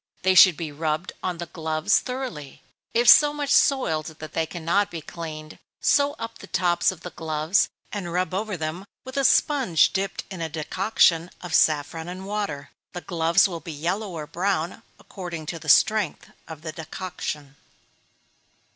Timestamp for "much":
3.33-3.51